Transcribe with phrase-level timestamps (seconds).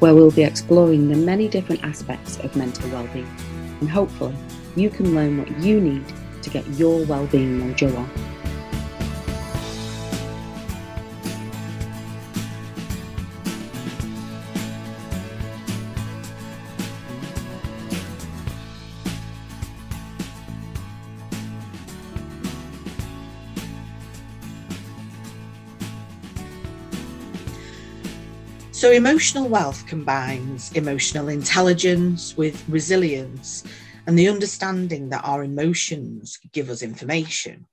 [0.00, 3.28] where we'll be exploring the many different aspects of mental well-being
[3.80, 4.34] and hopefully
[4.76, 6.04] you can learn what you need
[6.42, 8.29] to get your well-being mojo on.
[28.80, 33.62] So, emotional wealth combines emotional intelligence with resilience
[34.06, 37.66] and the understanding that our emotions give us information.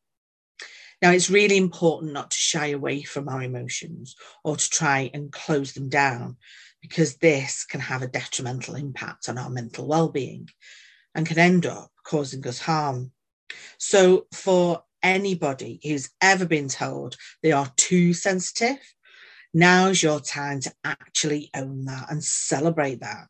[1.02, 5.32] Now, it's really important not to shy away from our emotions or to try and
[5.32, 6.36] close them down
[6.82, 10.50] because this can have a detrimental impact on our mental well-being
[11.16, 13.14] and can end up causing us harm.
[13.78, 18.80] So, for anybody who's ever been told they are too sensitive
[19.54, 23.28] Now's your time to actually own that and celebrate that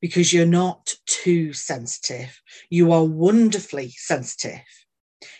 [0.00, 2.40] because you're not too sensitive.
[2.70, 4.60] You are wonderfully sensitive.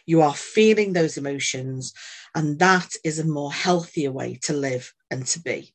[0.06, 1.92] You are feeling those emotions,
[2.34, 5.72] and that is a more healthier way to live and to be.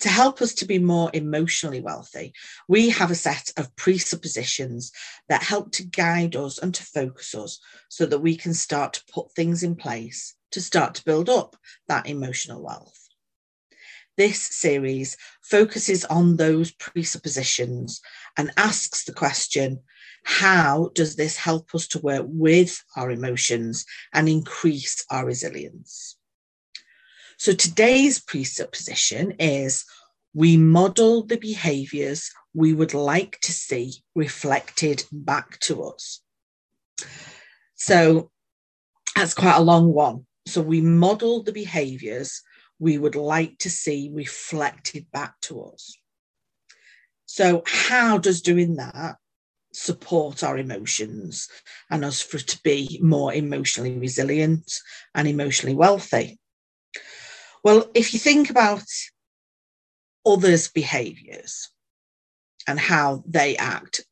[0.00, 2.34] To help us to be more emotionally wealthy,
[2.68, 4.92] we have a set of presuppositions
[5.30, 7.58] that help to guide us and to focus us
[7.88, 11.56] so that we can start to put things in place to start to build up
[11.88, 13.05] that emotional wealth
[14.16, 18.00] this series focuses on those presuppositions
[18.36, 19.80] and asks the question
[20.24, 26.16] how does this help us to work with our emotions and increase our resilience?
[27.38, 29.84] So today's presupposition is
[30.34, 36.22] we model the behaviours we would like to see reflected back to us.
[37.74, 38.30] So
[39.14, 40.26] that's quite a long one.
[40.46, 42.42] So we model the behaviours
[42.78, 45.96] we would like to see reflected back to us.
[47.26, 49.16] So, how does doing that
[49.72, 51.48] support our emotions
[51.90, 54.72] and us for to be more emotionally resilient
[55.14, 56.38] and emotionally wealthy?
[57.64, 58.84] Well, if you think about
[60.24, 61.68] others' behaviors
[62.68, 64.04] and how they act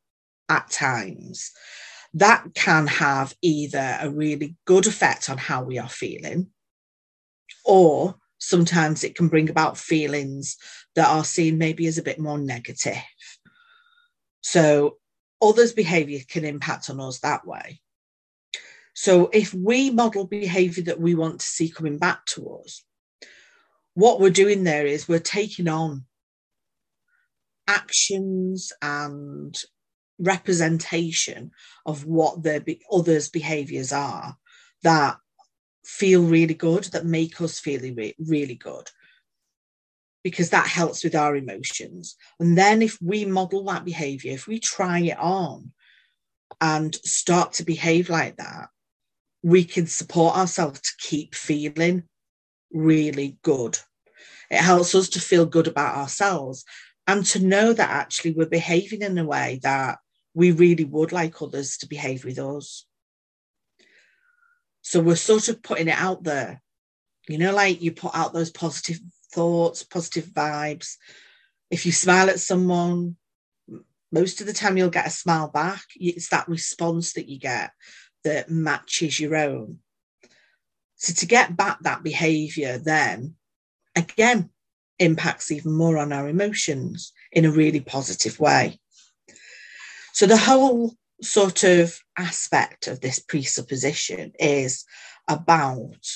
[0.49, 1.53] at times,
[2.15, 6.49] that can have either a really good effect on how we are feeling
[7.65, 8.17] or
[8.49, 10.57] sometimes it can bring about feelings
[10.95, 13.03] that are seen maybe as a bit more negative.
[14.43, 14.99] So
[15.41, 17.81] others' behavior can impact on us that way.
[18.95, 22.85] So if we model behavior that we want to see coming back to us,
[23.95, 26.05] what we're doing there is we're taking on
[27.67, 29.57] actions and
[30.19, 31.51] representation
[31.87, 34.37] of what their be- others' behaviors are
[34.83, 35.19] that
[35.85, 37.81] feel really good, that make us feel
[38.19, 38.89] really good,
[40.23, 42.17] because that helps with our emotions.
[42.41, 45.73] And then if we model that behavior, if we try it on
[46.61, 48.69] and start to behave like that,
[49.43, 52.05] we can support ourselves to keep feeling
[52.73, 53.79] really good.
[54.51, 56.65] It helps us to feel good about ourselves
[57.07, 59.99] and to know that actually we're behaving in a way that
[60.33, 62.87] we really would like others to behave with us.
[64.85, 66.61] So we're sort of putting it out there.
[67.27, 69.01] You know, like you put out those positive
[69.33, 70.97] thoughts, positive vibes.
[71.71, 73.17] If you smile at someone,
[74.13, 75.83] most of the time you'll get a smile back.
[75.97, 77.73] It's that response that you get
[78.25, 79.79] that matches your own.
[80.97, 83.37] So to get back that behavior, then
[83.97, 84.51] again,
[84.99, 88.79] impacts even more on our emotions in a really positive way.
[90.13, 94.85] So the whole sort of aspect of this presupposition is
[95.29, 96.07] about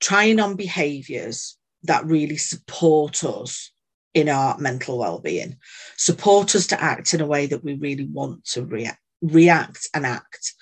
[0.00, 3.72] trying on behaviors that really support us
[4.14, 5.56] in our mental well-being
[5.96, 10.06] support us to act in a way that we really want to react react and
[10.06, 10.54] act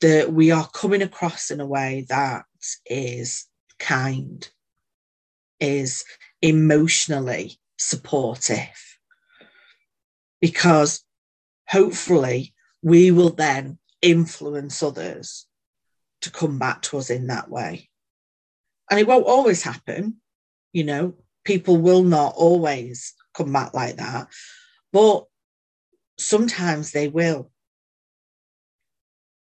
[0.00, 2.44] that we are coming across in a way that
[2.86, 3.46] is
[3.78, 4.48] kind
[5.60, 6.04] is
[6.42, 8.98] emotionally supportive.
[10.40, 11.04] Because
[11.68, 15.46] hopefully we will then influence others
[16.22, 17.88] to come back to us in that way.
[18.90, 20.16] And it won't always happen,
[20.72, 24.28] you know, people will not always come back like that.
[24.92, 25.26] But
[26.18, 27.50] sometimes they will.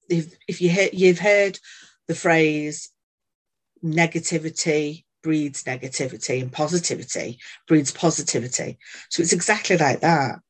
[0.09, 1.59] If, if you hear, you've heard
[2.09, 2.91] the phrase
[3.85, 8.79] negativity breeds negativity and positivity breeds positivity.
[9.11, 10.41] So it's exactly like that.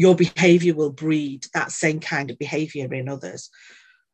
[0.00, 3.50] Your behavior will breed that same kind of behavior in others.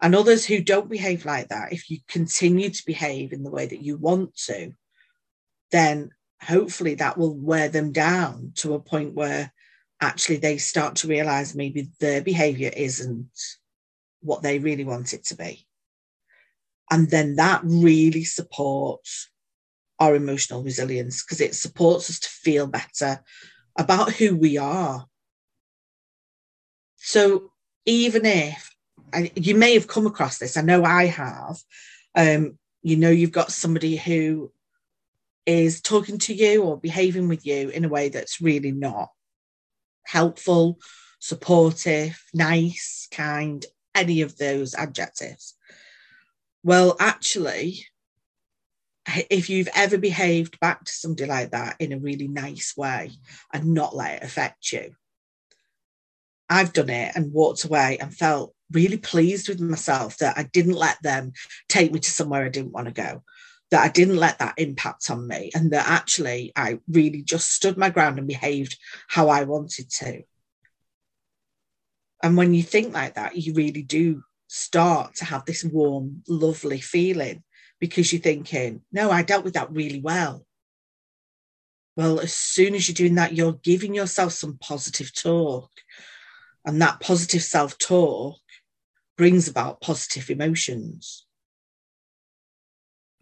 [0.03, 3.67] And others who don't behave like that, if you continue to behave in the way
[3.67, 4.73] that you want to,
[5.71, 6.11] then
[6.43, 9.53] hopefully that will wear them down to a point where
[10.01, 13.31] actually they start to realize maybe their behavior isn't
[14.23, 15.69] what they really want it to be.
[16.91, 19.31] And then that really supports
[20.01, 23.23] our emotional resilience because it supports us to feel better
[23.79, 25.07] about who we are.
[27.07, 27.53] So
[27.85, 28.75] even if
[29.13, 31.57] I, you may have come across this, I know I have.
[32.17, 34.51] Um, you know, you've got somebody who
[35.47, 39.11] is talking to you or behaving with you in a way that's really not
[40.05, 40.81] helpful,
[41.21, 43.65] supportive, nice, kind,
[43.95, 45.55] any of those adjectives.
[46.65, 47.87] Well, actually,
[49.31, 53.13] if you've ever behaved back to somebody like that in a really nice way
[53.53, 54.97] and not let it affect you,
[56.49, 60.75] I've done it and walked away and felt really pleased with myself that I didn't
[60.75, 61.33] let them
[61.69, 63.23] take me to somewhere I didn't want to go,
[63.71, 67.77] that I didn't let that impact on me, and that actually I really just stood
[67.77, 68.79] my ground and behaved
[69.09, 70.23] how I wanted to.
[72.23, 76.81] And when you think like that, you really do start to have this warm, lovely
[76.81, 77.43] feeling
[77.81, 80.45] because you're thinking, no, I dealt with that really well.
[81.97, 85.71] Well, as soon as you're doing that, you're giving yourself some positive talk.
[86.67, 88.37] And that positive self talk
[89.17, 91.25] brings about positive emotions.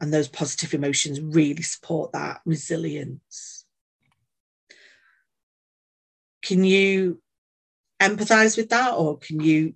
[0.01, 3.65] And those positive emotions really support that resilience.
[6.43, 7.23] Can you
[8.01, 9.75] empathize with that or can you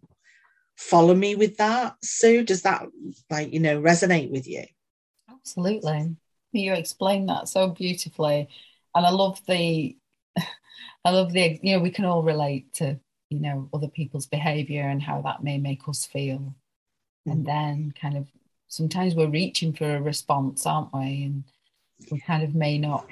[0.76, 2.84] follow me with that sue does that
[3.30, 4.64] like you know resonate with you
[5.30, 6.14] absolutely
[6.52, 8.48] you explain that so beautifully
[8.94, 9.96] and i love the
[11.04, 12.98] i love the you know we can all relate to
[13.30, 16.54] you know other people's behavior and how that may make us feel.
[17.26, 17.30] Mm-hmm.
[17.30, 18.26] and then kind of
[18.69, 21.25] sometimes we're reaching for a response aren't we?
[21.25, 21.44] And
[22.10, 23.06] we kind of may not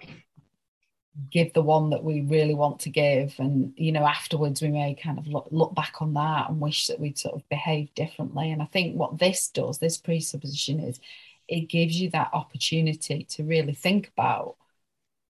[1.30, 3.34] give the one that we really want to give.
[3.38, 6.86] And you know afterwards we may kind of look, look back on that and wish
[6.86, 8.50] that we'd sort of behaved differently.
[8.52, 11.00] And i think what this does this presupposition is
[11.48, 14.56] it gives you that opportunity to really think about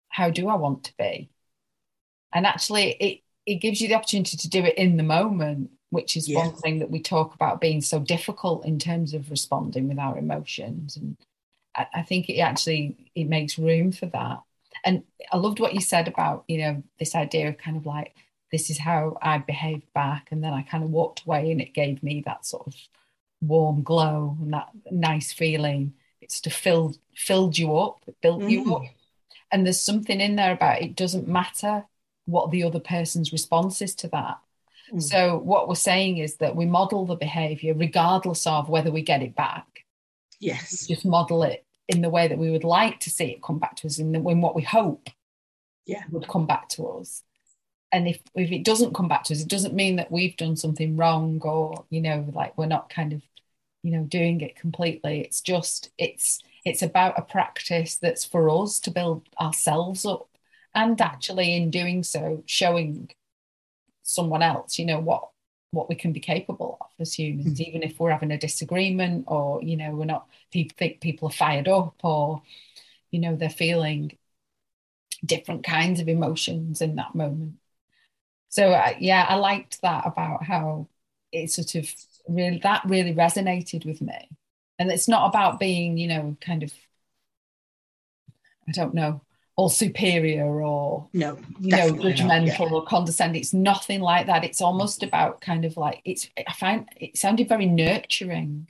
[0.08, 1.30] how do i want to be?
[2.32, 6.16] And actually it it gives you the opportunity to do it in the moment which
[6.16, 9.98] is one thing that we talk about being so difficult in terms of responding with
[9.98, 11.16] our emotions and
[11.74, 14.40] I, I think it actually it makes room for that
[14.84, 15.02] and
[15.32, 18.14] I loved what you said about, you know, this idea of kind of like,
[18.52, 20.28] this is how I behaved back.
[20.30, 22.74] And then I kind of walked away and it gave me that sort of
[23.40, 25.94] warm glow and that nice feeling.
[26.20, 28.50] It's to fill filled you up, it built mm.
[28.50, 28.82] you up.
[29.50, 31.84] And there's something in there about it doesn't matter
[32.26, 34.38] what the other person's response is to that.
[34.92, 35.02] Mm.
[35.02, 39.22] So what we're saying is that we model the behavior regardless of whether we get
[39.22, 39.66] it back.
[40.38, 40.86] Yes.
[40.86, 43.76] Just model it in the way that we would like to see it come back
[43.76, 45.08] to us in, the, in what we hope
[45.86, 46.02] yeah.
[46.10, 47.22] would come back to us
[47.92, 50.56] and if, if it doesn't come back to us it doesn't mean that we've done
[50.56, 53.22] something wrong or you know like we're not kind of
[53.82, 58.80] you know doing it completely it's just it's it's about a practice that's for us
[58.80, 60.28] to build ourselves up
[60.76, 63.10] and actually in doing so showing
[64.02, 65.30] someone else you know what
[65.76, 67.68] what we can be capable of as humans, mm-hmm.
[67.68, 71.32] even if we're having a disagreement or, you know, we're not, people think people are
[71.32, 72.42] fired up or,
[73.10, 74.16] you know, they're feeling
[75.24, 77.54] different kinds of emotions in that moment.
[78.48, 80.88] So, uh, yeah, I liked that about how
[81.32, 81.92] it sort of
[82.28, 84.30] really, that really resonated with me.
[84.78, 86.72] And it's not about being, you know, kind of,
[88.68, 89.22] I don't know,
[89.56, 92.72] or superior or no you know judgmental yeah.
[92.72, 96.88] or condescending it's nothing like that it's almost about kind of like it's i find
[96.96, 98.68] it sounded very nurturing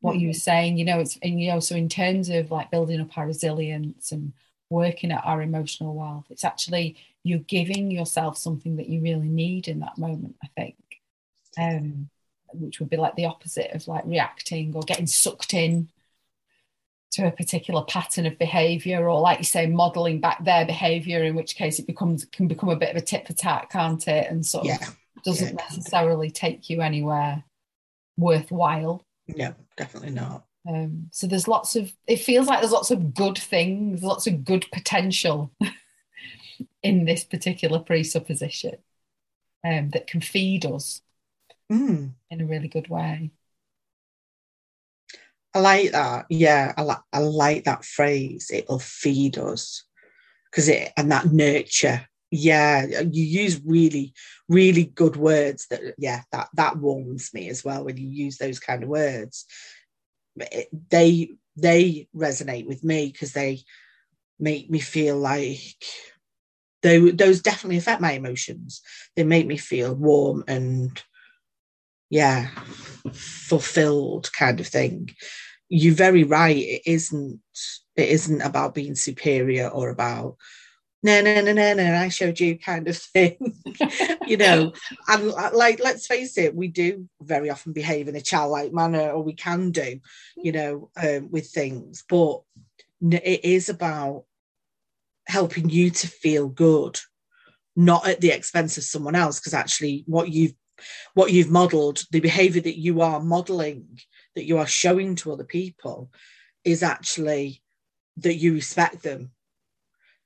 [0.00, 0.20] what mm-hmm.
[0.20, 3.00] you were saying you know it's and you know so in terms of like building
[3.00, 4.32] up our resilience and
[4.70, 9.66] working at our emotional wealth it's actually you're giving yourself something that you really need
[9.66, 10.76] in that moment i think
[11.58, 12.08] um
[12.52, 15.88] which would be like the opposite of like reacting or getting sucked in
[17.12, 21.34] to a particular pattern of behavior or like you say modeling back their behavior in
[21.34, 24.30] which case it becomes can become a bit of a tit for tat can't it
[24.30, 24.76] and sort yeah.
[24.76, 27.42] of doesn't yeah, necessarily take you anywhere
[28.16, 33.14] worthwhile no definitely not um, so there's lots of it feels like there's lots of
[33.14, 35.50] good things lots of good potential
[36.82, 38.76] in this particular presupposition
[39.64, 41.02] um, that can feed us
[41.70, 42.14] Mm.
[42.30, 43.30] in a really good way.
[45.54, 46.26] I like that.
[46.28, 48.50] Yeah, I like I like that phrase.
[48.52, 49.84] It'll feed us
[50.50, 52.06] because it and that nurture.
[52.32, 54.14] Yeah, you use really,
[54.48, 55.66] really good words.
[55.70, 59.46] That yeah, that that warms me as well when you use those kind of words.
[60.36, 63.62] It, they they resonate with me because they
[64.38, 65.58] make me feel like
[66.82, 68.80] they, those definitely affect my emotions.
[69.16, 71.02] They make me feel warm and
[72.08, 72.50] yeah,
[73.12, 75.10] fulfilled kind of thing.
[75.68, 76.56] You're very right.
[76.56, 77.40] It isn't.
[77.96, 80.36] It isn't about being superior or about
[81.02, 81.94] no, no, no, no, no.
[81.94, 83.54] I showed you kind of thing,
[84.26, 84.72] you know.
[85.08, 89.22] And like, let's face it, we do very often behave in a childlike manner, or
[89.22, 90.00] we can do,
[90.36, 92.04] you know, um, with things.
[92.06, 92.42] But
[93.00, 94.24] it is about
[95.26, 96.98] helping you to feel good,
[97.74, 99.40] not at the expense of someone else.
[99.40, 100.54] Because actually, what you've
[101.14, 104.00] what you've modeled, the behavior that you are modeling,
[104.34, 106.10] that you are showing to other people,
[106.64, 107.62] is actually
[108.18, 109.30] that you respect them.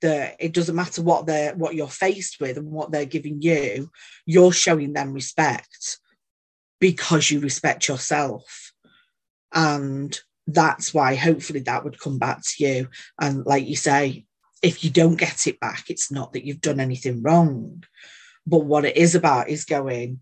[0.01, 3.91] That it doesn't matter what they're what you're faced with and what they're giving you,
[4.27, 5.99] you're showing them respect
[6.81, 8.73] because you respect yourself.
[9.55, 12.89] And that's why hopefully that would come back to you.
[13.19, 14.27] And like you say,
[14.63, 17.85] if you don't get it back, it's not that you've done anything wrong.
[18.47, 20.21] But what it is about is going,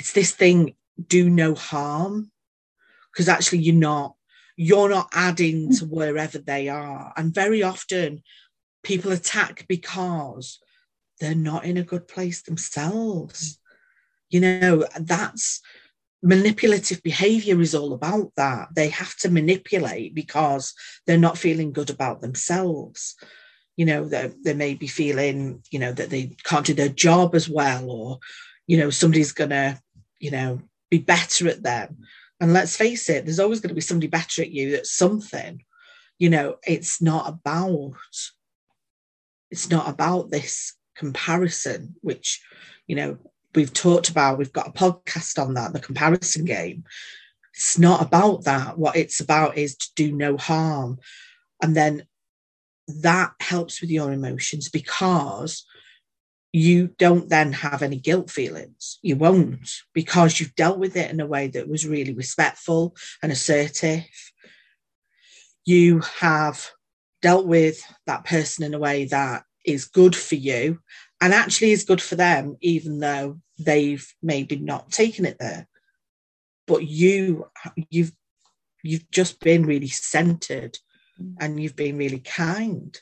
[0.00, 0.74] it's this thing
[1.08, 2.30] do no harm.
[3.12, 4.14] Because actually you're not
[4.56, 5.78] you're not adding mm.
[5.78, 7.12] to wherever they are.
[7.16, 8.22] And very often
[8.82, 10.58] people attack because
[11.18, 13.58] they're not in a good place themselves.
[14.30, 15.60] You know that's
[16.22, 18.68] manipulative behavior is all about that.
[18.74, 20.72] They have to manipulate because
[21.06, 23.16] they're not feeling good about themselves.
[23.76, 27.34] You know they they may be feeling you know that they can't do their job
[27.34, 28.18] as well or
[28.66, 29.80] you know somebody's gonna
[30.20, 30.60] you know
[30.90, 31.98] be better at them.
[32.40, 35.64] And let's face it there's always going to be somebody better at you at something.
[36.18, 37.94] You know it's not about
[39.50, 42.42] it's not about this comparison which
[42.86, 43.18] you know
[43.54, 46.84] we've talked about we've got a podcast on that the comparison game.
[47.54, 48.78] It's not about that.
[48.78, 50.98] What it's about is to do no harm.
[51.62, 52.04] And then
[53.02, 55.64] that helps with your emotions because
[56.52, 58.98] you don't then have any guilt feelings.
[59.02, 63.30] You won't because you've dealt with it in a way that was really respectful and
[63.30, 64.04] assertive.
[65.64, 66.70] You have
[67.22, 70.80] dealt with that person in a way that is good for you
[71.20, 75.68] and actually is good for them, even though they've maybe not taken it there.
[76.66, 77.48] But you,
[77.90, 78.12] you've
[78.82, 80.78] you've just been really centered
[81.20, 81.34] mm.
[81.38, 82.98] and you've been really kind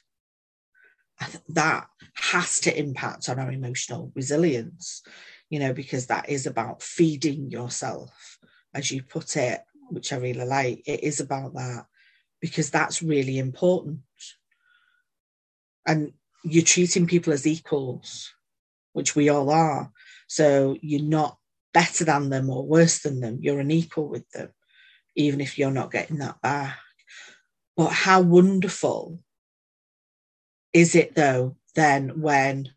[1.48, 5.02] that has to impact on our emotional resilience,
[5.50, 8.38] you know, because that is about feeding yourself,
[8.74, 9.60] as you put it,
[9.90, 10.82] which I really like.
[10.86, 11.86] It is about that
[12.40, 14.00] because that's really important.
[15.86, 16.12] And
[16.44, 18.32] you're treating people as equals,
[18.92, 19.90] which we all are.
[20.28, 21.38] So you're not
[21.72, 23.38] better than them or worse than them.
[23.40, 24.50] You're an equal with them,
[25.16, 26.78] even if you're not getting that back.
[27.76, 29.20] But how wonderful
[30.78, 32.68] is it though then when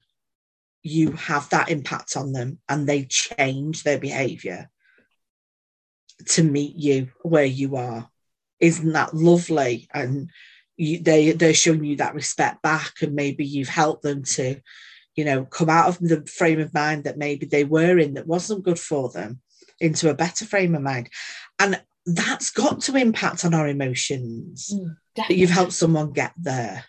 [0.81, 4.69] you have that impact on them and they change their behavior
[6.29, 8.09] to meet you where you are?
[8.59, 9.87] Isn't that lovely?
[9.93, 10.31] And
[10.77, 14.59] you, they they're showing you that respect back and maybe you've helped them to
[15.15, 18.25] you know come out of the frame of mind that maybe they were in that
[18.25, 19.41] wasn't good for them
[19.79, 21.09] into a better frame of mind.
[21.59, 24.71] And that's got to impact on our emotions.
[24.73, 26.85] Mm, that you've helped someone get there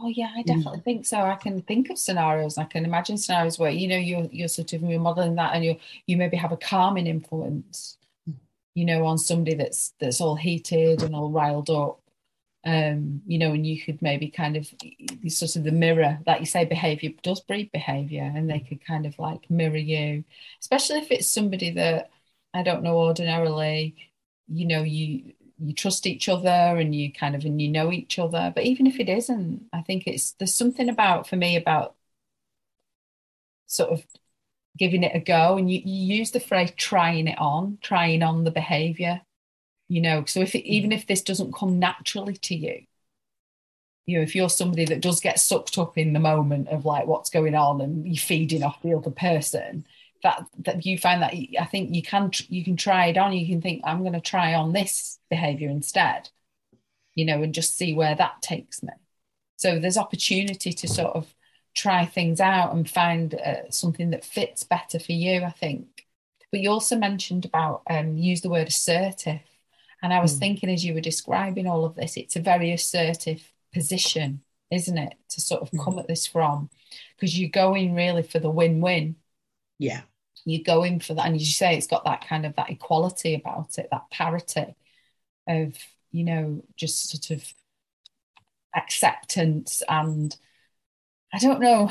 [0.00, 0.84] Oh yeah, I definitely mm.
[0.84, 1.18] think so.
[1.18, 2.56] I can think of scenarios.
[2.58, 5.64] I can imagine scenarios where you know you're you're sort of you're modeling that, and
[5.64, 5.76] you
[6.06, 8.34] you maybe have a calming influence, mm.
[8.74, 12.00] you know, on somebody that's that's all heated and all riled up.
[12.64, 14.68] Um, you know, and you could maybe kind of
[15.28, 19.06] sort of the mirror, like you say, behavior does breed behavior, and they could kind
[19.06, 20.24] of like mirror you,
[20.60, 22.10] especially if it's somebody that
[22.54, 23.96] I don't know ordinarily,
[24.48, 28.18] you know, you you trust each other and you kind of and you know each
[28.18, 28.52] other.
[28.54, 31.94] But even if it isn't i think it's there's something about for me about
[33.66, 34.04] sort of
[34.78, 35.58] giving it a go.
[35.58, 39.22] And you, you use the phrase trying it on trying on the behavior
[39.90, 40.24] you know.
[40.26, 40.72] So if it, mm-hmm.
[40.72, 42.86] even if this doesn't come naturally to you
[44.08, 47.06] you know if you're somebody that does get sucked up in the moment of like
[47.06, 49.86] what's going on and you're feeding off the other person
[50.22, 53.32] that that you find that I think you can you can try it on.
[53.32, 56.30] You can think I'm going to try on this behavior instead,
[57.14, 58.92] you know, and just see where that takes me.
[59.56, 61.34] So there's opportunity to sort of
[61.74, 66.06] try things out and find uh, something that fits better for you, I think.
[66.50, 69.40] But you also mentioned about um, use the word assertive.
[70.02, 70.38] And I was mm.
[70.38, 75.14] thinking as you were describing all of this, it's a very assertive position, isn't it,
[75.30, 75.84] to sort of mm.
[75.84, 76.70] come at this from?
[77.16, 79.16] Because you're going really for the win win.
[79.78, 80.02] Yeah.
[80.44, 81.26] You're going for that.
[81.26, 84.74] And as you say, it's got that kind of that equality about it, that parity
[85.48, 85.74] of,
[86.10, 87.52] you know, just sort of
[88.74, 90.36] acceptance and
[91.32, 91.90] I don't know.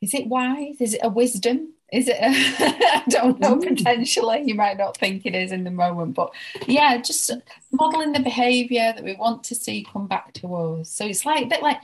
[0.00, 0.80] Is it wise?
[0.80, 1.74] Is it a wisdom?
[1.92, 2.16] Is it?
[2.16, 3.56] A, I don't know.
[3.56, 3.76] Mm.
[3.76, 6.32] Potentially, you might not think it is in the moment, but
[6.66, 7.30] yeah, just
[7.72, 10.90] modeling the behaviour that we want to see come back to us.
[10.90, 11.78] So it's like a bit like,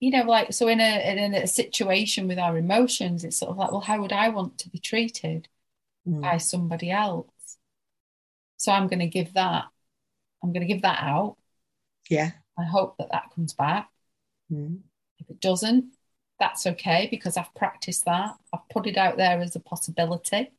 [0.00, 3.56] you know, like so in a in a situation with our emotions, it's sort of
[3.56, 5.48] like, well, how would I want to be treated
[6.06, 6.22] mm.
[6.22, 7.26] by somebody else?
[8.56, 9.64] So I'm going to give that.
[10.42, 11.36] I'm going to give that out.
[12.08, 12.30] Yeah.
[12.58, 13.88] I hope that that comes back.
[14.52, 14.80] Mm.
[15.18, 15.92] If it doesn't,
[16.38, 18.36] that's okay because I've practiced that.
[18.52, 20.52] I've put it out there as a possibility.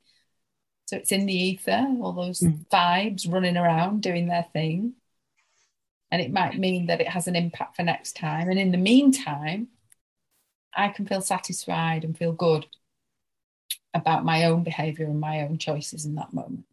[0.87, 2.65] So it's in the ether, all those mm.
[2.67, 4.95] vibes running around doing their thing.
[6.11, 8.49] And it might mean that it has an impact for next time.
[8.49, 9.67] And in the meantime,
[10.75, 12.65] I can feel satisfied and feel good
[13.93, 16.65] about my own behavior and my own choices in that moment.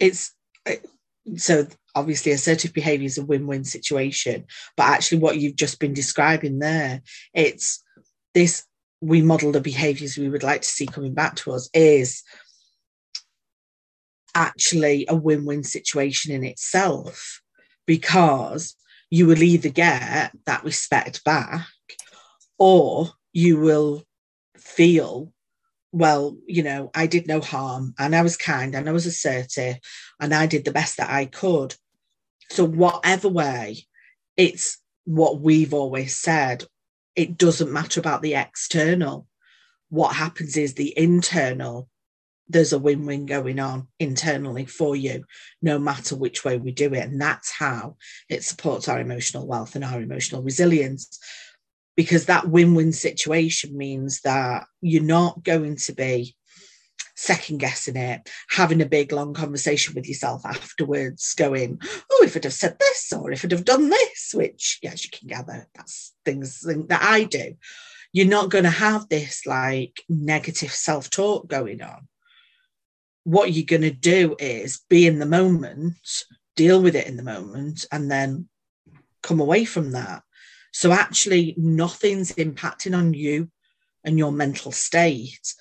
[0.00, 0.32] It's
[1.36, 4.44] so obviously assertive behavior is a win-win situation
[4.76, 7.00] but actually what you've just been describing there
[7.34, 7.84] it's
[8.34, 8.64] this
[9.00, 12.22] we model the behaviors we would like to see coming back to us is
[14.34, 17.40] actually a win-win situation in itself
[17.86, 18.76] because
[19.10, 21.66] you will either get that respect back
[22.58, 24.04] or you will
[24.56, 25.32] feel
[25.92, 29.76] well, you know, I did no harm and I was kind and I was assertive
[30.18, 31.74] and I did the best that I could.
[32.50, 33.86] So, whatever way,
[34.36, 36.64] it's what we've always said.
[37.14, 39.26] It doesn't matter about the external.
[39.90, 41.88] What happens is the internal,
[42.52, 45.24] there's a win win going on internally for you,
[45.60, 47.08] no matter which way we do it.
[47.08, 47.96] And that's how
[48.28, 51.18] it supports our emotional wealth and our emotional resilience
[51.96, 56.34] because that win-win situation means that you're not going to be
[57.14, 61.78] second guessing it, having a big long conversation with yourself afterwards, going,
[62.10, 65.10] oh, if I'd have said this or if I'd have done this, which, yes, you
[65.10, 67.54] can gather, that's things that I do.
[68.12, 72.08] You're not going to have this like negative self talk going on.
[73.24, 76.24] What you're going to do is be in the moment,
[76.56, 78.48] deal with it in the moment, and then
[79.22, 80.22] come away from that.
[80.72, 83.50] So actually, nothing's impacting on you
[84.04, 85.54] and your mental state.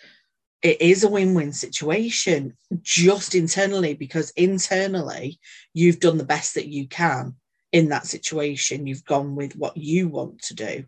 [0.62, 5.40] It is a win win situation just internally because internally
[5.74, 7.36] you've done the best that you can
[7.72, 8.88] in that situation.
[8.88, 10.86] You've gone with what you want to do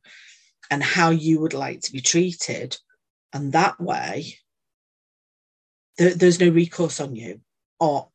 [0.69, 2.77] and how you would like to be treated.
[3.33, 4.37] And that way,
[5.97, 7.41] there, there's no recourse on you
[7.79, 8.09] or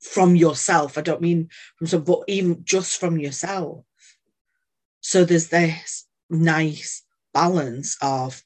[0.00, 0.98] from yourself.
[0.98, 1.48] I don't mean
[1.78, 3.84] from some, but even just from yourself.
[5.00, 7.02] So there's this nice
[7.32, 8.42] balance of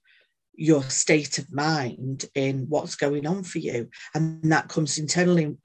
[0.55, 3.89] your state of mind in what's going on for you.
[4.15, 5.57] And that comes internally.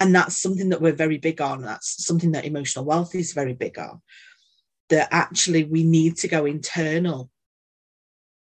[0.00, 1.62] And that's something that we're very big on.
[1.62, 4.00] That's something that emotional wealth is very big on.
[4.90, 7.30] That actually we need to go internal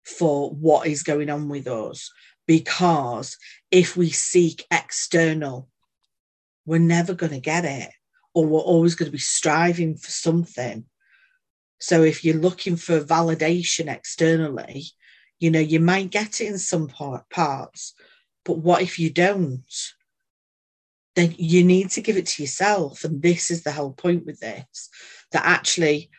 [0.04, 2.12] for what is going on with us.
[2.48, 3.38] Because
[3.72, 5.70] if we seek external,
[6.66, 7.92] we're never going to get it,
[8.34, 10.86] or we're always going to be striving for something
[11.80, 14.86] so if you're looking for validation externally,
[15.40, 17.94] you know, you might get it in some part, parts,
[18.44, 19.64] but what if you don't?
[21.16, 23.04] Then you need to give it to yourself.
[23.04, 24.90] And this is the whole point with this
[25.32, 26.10] that actually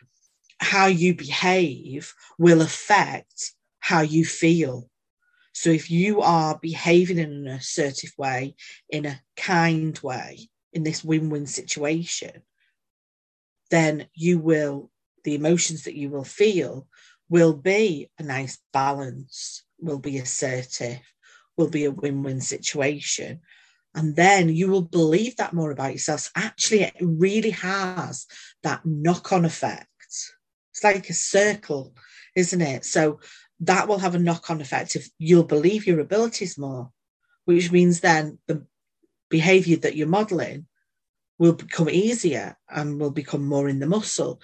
[0.59, 4.89] how you behave will affect how you feel.
[5.57, 8.55] So if you are behaving in an assertive way,
[8.91, 12.43] in a kind way, in this win win situation,
[13.71, 14.91] then you will
[15.23, 16.87] the emotions that you will feel
[17.27, 20.99] will be a nice balance, will be assertive,
[21.57, 23.41] will be a win win situation.
[23.95, 26.29] And then you will believe that more about yourself.
[26.35, 28.27] Actually, it really has
[28.61, 29.87] that knock on effect.
[30.71, 31.95] It's like a circle,
[32.35, 32.85] isn't it?
[32.85, 33.19] So
[33.61, 36.91] that will have a knock on effect if you'll believe your abilities more,
[37.45, 38.65] which means then the
[39.29, 40.67] behavior that you're modeling
[41.39, 44.41] will become easier and will become more in the muscle,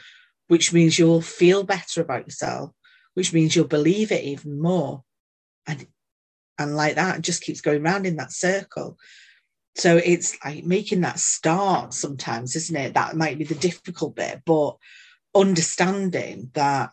[0.48, 2.72] which means you'll feel better about yourself,
[3.14, 5.04] which means you'll believe it even more.
[5.68, 5.88] And
[6.60, 8.98] and like that, it just keeps going round in that circle.
[9.76, 12.94] So it's like making that start sometimes, isn't it?
[12.94, 14.78] That might be the difficult bit, but
[15.34, 16.92] understanding that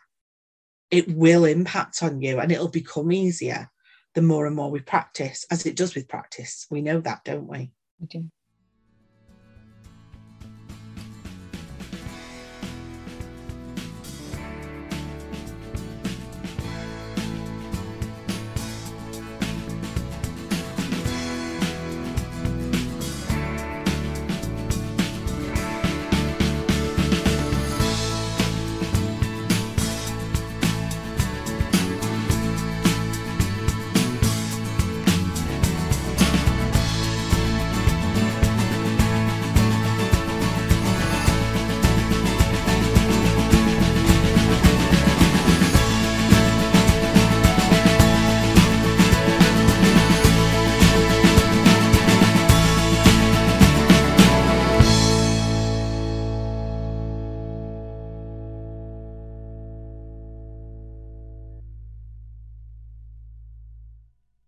[0.91, 3.71] it will impact on you and it'll become easier
[4.15, 6.67] the more and more we practice, as it does with practice.
[6.71, 7.71] We know that, don't we?
[8.01, 8.25] We do.